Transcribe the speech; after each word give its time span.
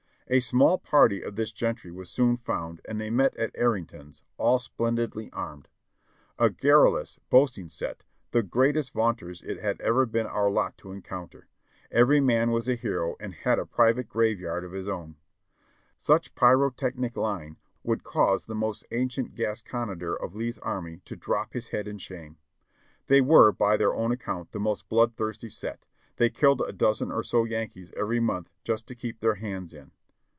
A 0.33 0.39
small 0.39 0.77
party 0.77 1.21
of 1.21 1.35
this 1.35 1.51
gentry 1.51 1.91
was 1.91 2.09
soon 2.09 2.37
found 2.37 2.79
and 2.87 3.01
they 3.01 3.09
met 3.09 3.35
at 3.35 3.51
Arrington's, 3.53 4.23
all 4.37 4.59
splendidly 4.59 5.29
armed. 5.33 5.67
A 6.39 6.49
garrulous, 6.49 7.19
boasting 7.29 7.67
set, 7.67 8.05
the 8.31 8.41
greatest 8.41 8.93
vaunters 8.93 9.43
it 9.43 9.59
had 9.61 9.81
ever 9.81 10.05
been 10.05 10.25
our 10.27 10.49
lot 10.49 10.77
to 10.77 10.91
encounter; 10.93 11.49
every 11.91 12.21
man 12.21 12.51
was 12.51 12.69
a 12.69 12.75
hero 12.75 13.17
and 13.19 13.33
had 13.33 13.59
a 13.59 13.65
private 13.65 14.07
graveyard 14.07 14.63
of 14.63 14.71
his 14.71 14.87
own. 14.87 15.17
6l4 15.99 16.07
JOHNNY 16.07 16.07
REB 16.07 16.07
AND 16.07 16.07
BILLY 16.07 16.13
YANK 16.13 16.23
Such 16.23 16.35
pyrotechnic 16.35 17.17
lying 17.17 17.57
would 17.83 18.03
cause 18.05 18.45
the 18.45 18.55
most 18.55 18.85
ancient 18.91 19.35
Gasconader 19.35 20.15
of 20.15 20.33
Lee's 20.33 20.59
army 20.59 21.01
to 21.03 21.17
drop 21.17 21.51
his 21.51 21.67
head 21.71 21.89
in 21.89 21.97
shame. 21.97 22.37
They 23.07 23.19
were, 23.19 23.51
by 23.51 23.75
their 23.75 23.93
own 23.93 24.13
account, 24.13 24.53
the 24.53 24.61
most 24.61 24.87
blood 24.87 25.17
thirsty 25.17 25.49
set; 25.49 25.87
they 26.15 26.29
killed 26.29 26.61
a 26.61 26.71
dozen 26.71 27.11
or 27.11 27.21
so 27.21 27.43
Yankees 27.43 27.91
every 27.97 28.21
month 28.21 28.49
just 28.63 28.87
to 28.87 28.95
keep 28.95 29.19
their 29.19 29.35
hands 29.35 29.73
in. 29.73 29.91